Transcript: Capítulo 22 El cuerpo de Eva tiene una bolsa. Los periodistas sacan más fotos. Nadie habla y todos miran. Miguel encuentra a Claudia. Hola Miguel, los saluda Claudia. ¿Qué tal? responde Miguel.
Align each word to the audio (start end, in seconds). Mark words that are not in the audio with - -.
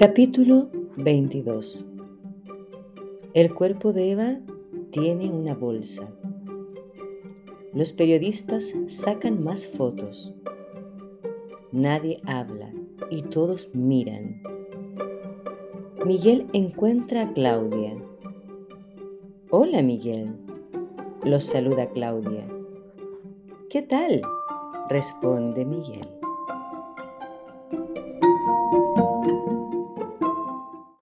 Capítulo 0.00 0.70
22 0.96 1.84
El 3.34 3.52
cuerpo 3.52 3.92
de 3.92 4.12
Eva 4.12 4.38
tiene 4.92 5.28
una 5.28 5.54
bolsa. 5.54 6.08
Los 7.74 7.92
periodistas 7.92 8.72
sacan 8.86 9.44
más 9.44 9.66
fotos. 9.66 10.32
Nadie 11.70 12.22
habla 12.24 12.72
y 13.10 13.20
todos 13.24 13.68
miran. 13.74 14.42
Miguel 16.06 16.46
encuentra 16.54 17.24
a 17.24 17.32
Claudia. 17.34 17.94
Hola 19.50 19.82
Miguel, 19.82 20.30
los 21.24 21.44
saluda 21.44 21.90
Claudia. 21.90 22.48
¿Qué 23.68 23.82
tal? 23.82 24.22
responde 24.88 25.66
Miguel. 25.66 26.08